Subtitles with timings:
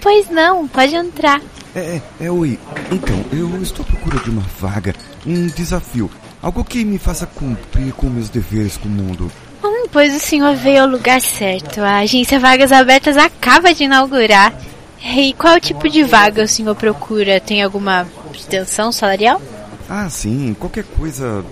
[0.00, 1.40] Pois não, pode entrar.
[1.74, 2.58] É, é, é, oi.
[2.90, 4.94] Então, eu estou à procura de uma vaga,
[5.26, 6.10] um desafio.
[6.42, 9.30] Algo que me faça cumprir com meus deveres com o mundo.
[9.62, 11.80] Hum, pois o senhor veio ao lugar certo.
[11.80, 14.54] A agência Vagas Abertas acaba de inaugurar.
[15.02, 17.40] E qual tipo de vaga o senhor procura?
[17.40, 19.40] Tem alguma pretensão salarial?
[19.88, 21.44] Ah, sim, qualquer coisa.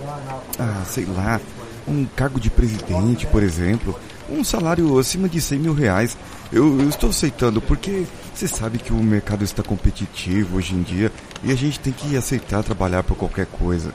[0.58, 1.40] Ah, sei lá.
[1.86, 3.98] Um cargo de presidente, por exemplo.
[4.28, 6.16] Um salário acima de 100 mil reais.
[6.52, 11.10] Eu, eu estou aceitando porque você sabe que o mercado está competitivo hoje em dia
[11.42, 13.92] e a gente tem que aceitar trabalhar por qualquer coisa.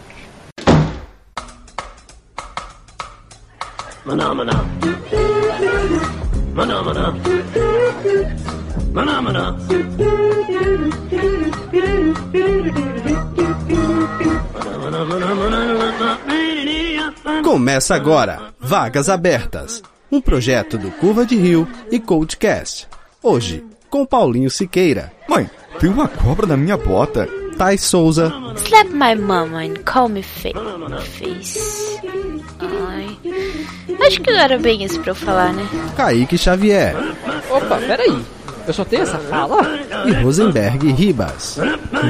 [4.06, 4.66] Maná, maná.
[6.54, 7.14] Maná, maná.
[8.94, 9.56] Maná.
[17.44, 22.88] Começa agora, Vagas Abertas, um projeto do Curva de Rio e Coachcast.
[23.22, 25.12] Hoje, com Paulinho Siqueira.
[25.28, 25.50] Mãe,
[25.80, 27.28] tem uma cobra na minha bota.
[27.58, 28.32] Thais Souza.
[28.58, 30.54] Slap my mama and call me face.
[32.60, 33.18] Ai.
[34.08, 35.68] Acho que não era bem isso pra eu falar, né?
[35.96, 36.96] Kaique Xavier.
[37.50, 38.24] Opa, peraí.
[38.66, 39.62] Eu só tenho essa fala?
[40.08, 41.58] E Rosenberg Ribas.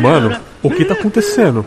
[0.01, 1.65] Mano, o que tá acontecendo?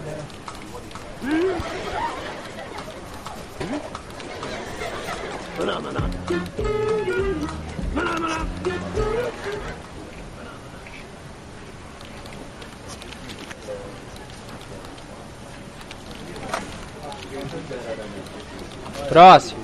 [19.09, 19.61] Próximo.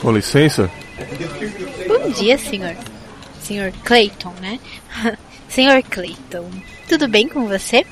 [0.00, 0.70] Com licença?
[1.88, 2.76] Bom dia, senhor.
[3.44, 4.58] Senhor Clayton, né?
[5.48, 6.48] senhor Clayton,
[6.88, 7.84] tudo bem com você?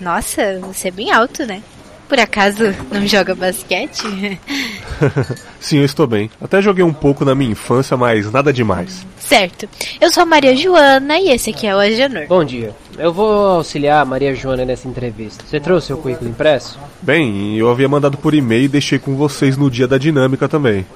[0.00, 1.62] Nossa, você é bem alto, né?
[2.08, 4.02] Por acaso não joga basquete?
[5.60, 6.30] Sim, eu estou bem.
[6.40, 9.06] Até joguei um pouco na minha infância, mas nada demais.
[9.18, 9.68] Certo.
[10.00, 12.26] Eu sou a Maria Joana e esse aqui é o Agenor.
[12.28, 12.74] Bom dia.
[12.98, 15.44] Eu vou auxiliar a Maria Joana nessa entrevista.
[15.46, 16.78] Você trouxe seu currículo impresso?
[17.02, 20.86] Bem, eu havia mandado por e-mail e deixei com vocês no dia da dinâmica também.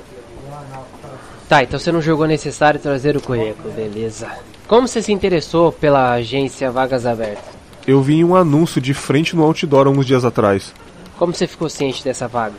[1.50, 4.28] Tá, então você não julgou necessário trazer o currículo, beleza.
[4.68, 7.42] Como você se interessou pela agência Vagas Abertas?
[7.84, 10.72] Eu vi um anúncio de frente no outdoor uns dias atrás.
[11.18, 12.54] Como você ficou ciente dessa vaga?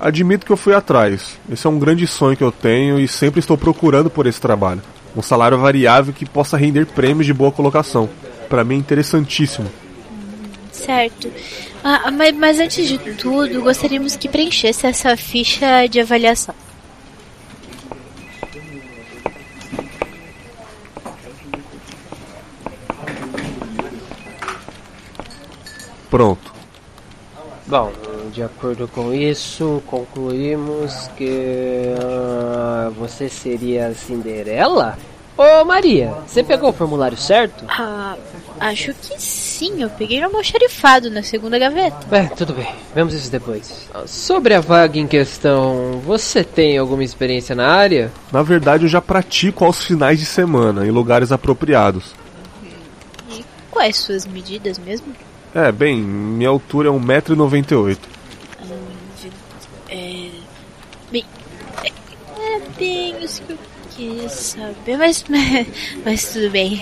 [0.00, 1.36] Admito que eu fui atrás.
[1.50, 4.82] Esse é um grande sonho que eu tenho e sempre estou procurando por esse trabalho.
[5.16, 8.08] Um salário variável que possa render prêmios de boa colocação.
[8.48, 9.68] Para mim é interessantíssimo.
[10.70, 11.28] Certo.
[11.82, 16.54] Ah, mas, mas antes de tudo, gostaríamos que preenchesse essa ficha de avaliação.
[26.12, 26.52] Pronto.
[27.66, 27.90] Bom,
[28.34, 34.98] de acordo com isso, concluímos que uh, você seria Cinderela?
[35.38, 37.64] Ô Maria, você pegou o formulário certo?
[37.66, 38.14] Ah,
[38.60, 39.82] acho que sim.
[39.82, 41.96] Eu peguei no almoxarifado na segunda gaveta.
[42.14, 42.68] É, tudo bem.
[42.94, 43.88] Vemos isso depois.
[44.04, 48.12] Sobre a vaga em questão, você tem alguma experiência na área?
[48.30, 52.12] Na verdade, eu já pratico aos finais de semana, em lugares apropriados.
[53.30, 55.14] E quais suas medidas mesmo?
[55.54, 57.98] É, bem, minha altura é 1,98m.
[59.88, 60.28] É.
[61.10, 61.24] Bem.
[61.84, 63.58] É, bem isso que eu
[63.94, 65.24] queria saber, mas.
[66.04, 66.80] Mas tudo bem.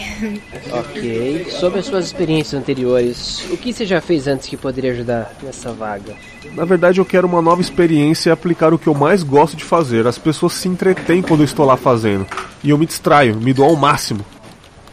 [0.72, 1.46] Ok.
[1.50, 5.72] Sobre as suas experiências anteriores, o que você já fez antes que poderia ajudar nessa
[5.72, 6.14] vaga?
[6.54, 9.64] Na verdade, eu quero uma nova experiência e aplicar o que eu mais gosto de
[9.64, 10.06] fazer.
[10.06, 12.26] As pessoas se entretêm quando eu estou lá fazendo.
[12.62, 14.24] E eu me distraio, me dou ao máximo.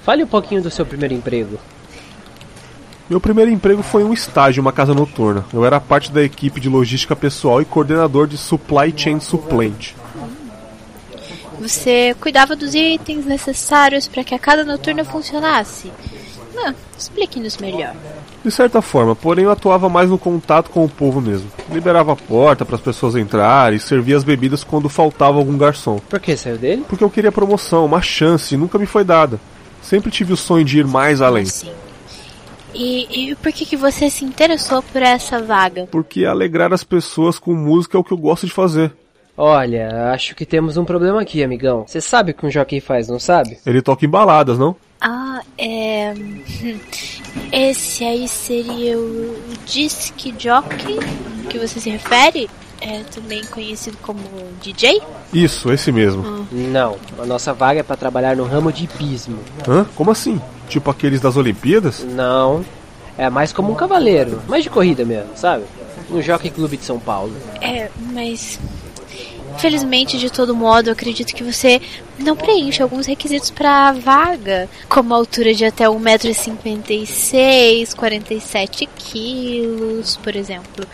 [0.03, 1.59] Fale um pouquinho do seu primeiro emprego.
[3.09, 5.45] Meu primeiro emprego foi um estágio em uma casa noturna.
[5.53, 9.95] Eu era parte da equipe de logística pessoal e coordenador de supply chain suplente.
[11.59, 15.89] Você cuidava dos itens necessários para que a casa noturna funcionasse?
[16.53, 17.93] Não, explique-nos melhor.
[18.43, 21.49] De certa forma, porém eu atuava mais no contato com o povo mesmo.
[21.71, 25.97] Liberava a porta para as pessoas entrarem e servia as bebidas quando faltava algum garçom.
[26.09, 26.83] Por que saiu dele?
[26.87, 29.39] Porque eu queria promoção, uma chance, e nunca me foi dada.
[29.81, 31.45] Sempre tive o sonho de ir mais além.
[31.45, 31.71] Sim.
[32.77, 35.87] E, e por que, que você se interessou por essa vaga?
[35.89, 38.93] Porque alegrar as pessoas com música é o que eu gosto de fazer.
[39.35, 41.85] Olha, acho que temos um problema aqui, amigão.
[41.87, 43.57] Você sabe o que um jockey faz, não sabe?
[43.65, 44.75] Ele toca em baladas, não?
[45.01, 46.13] Ah, é.
[47.51, 49.35] Esse aí seria o
[49.65, 50.97] disc jockey
[51.49, 52.47] que você se refere?
[52.81, 54.19] É também conhecido como
[54.61, 55.01] DJ?
[55.33, 56.47] Isso, esse mesmo.
[56.51, 59.39] Não, a nossa vaga é pra trabalhar no ramo de hipismo.
[59.67, 59.85] Hã?
[59.95, 60.39] Como assim?
[60.69, 62.03] Tipo aqueles das Olimpíadas?
[62.03, 62.63] Não,
[63.17, 65.63] é mais como um cavaleiro, mais de corrida mesmo, sabe?
[66.09, 67.33] No Jockey Clube de São Paulo.
[67.61, 68.59] É, mas.
[69.55, 71.81] Infelizmente, de todo modo, eu acredito que você
[72.19, 80.15] não preenche alguns requisitos para a vaga, como a altura de até 1,56m, 47 quilos,
[80.17, 80.85] por exemplo.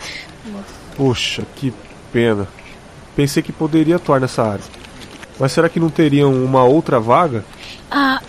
[0.96, 1.72] Puxa, que
[2.12, 2.46] pena.
[3.16, 4.64] Pensei que poderia atuar nessa área.
[5.38, 7.44] Mas será que não teriam uma outra vaga?
[7.90, 8.20] Ah,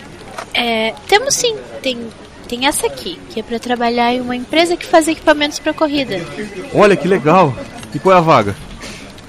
[0.52, 0.92] é.
[1.06, 1.56] Temos sim.
[1.82, 2.08] Tem,
[2.48, 6.16] tem essa aqui, que é para trabalhar em uma empresa que faz equipamentos para corrida.
[6.74, 7.54] Olha que legal!
[7.94, 8.56] E qual é a vaga?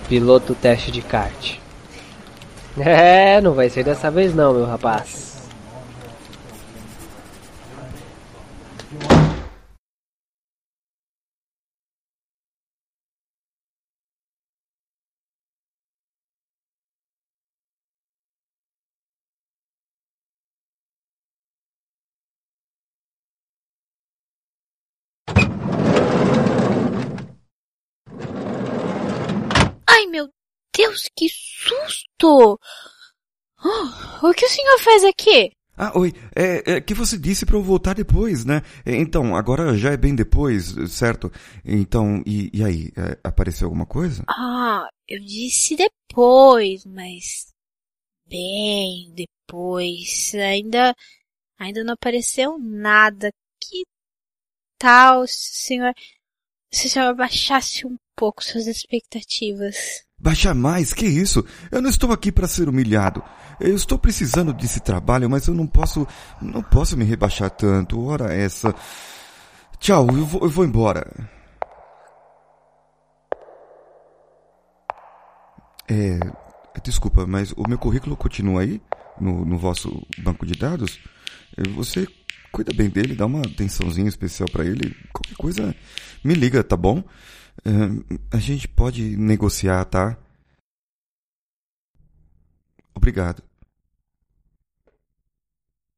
[0.09, 1.57] Piloto teste de kart.
[2.79, 5.27] É, não vai ser dessa vez não, meu rapaz.
[29.87, 30.29] Ai, meu
[30.77, 32.59] Deus, que susto!
[33.65, 35.51] Oh, o que o senhor faz aqui?
[35.75, 36.13] Ah, oi.
[36.35, 38.61] É, é que você disse para eu voltar depois, né?
[38.85, 41.31] É, Então, agora já é bem depois, certo?
[41.65, 42.91] Então, e, e aí?
[42.95, 44.23] É, apareceu alguma coisa?
[44.29, 47.47] Ah, eu disse depois, mas.
[48.27, 50.33] Bem depois.
[50.35, 50.95] Ainda.
[51.59, 53.31] Ainda não apareceu nada.
[53.61, 53.83] Que
[54.79, 55.93] tal se o senhor.
[56.71, 59.75] Se o senhor baixasse um pouco suas expectativas?
[60.19, 60.91] Baixar mais?
[60.93, 61.45] Que isso?
[61.71, 63.23] Eu não estou aqui para ser humilhado.
[63.61, 66.07] Eu estou precisando desse trabalho, mas eu não posso.
[66.41, 68.03] Não posso me rebaixar tanto.
[68.03, 68.73] Ora essa.
[69.79, 71.07] Tchau, eu vou, eu vou embora.
[75.87, 76.19] É.
[76.83, 78.81] Desculpa, mas o meu currículo continua aí?
[79.19, 80.99] No, no vosso banco de dados?
[81.75, 82.07] Você
[82.51, 84.95] cuida bem dele, dá uma atençãozinha especial para ele.
[85.11, 85.75] Qualquer coisa,
[86.23, 87.03] me liga, tá bom?
[87.65, 90.17] É, a gente pode negociar, tá?
[92.95, 93.46] Obrigado.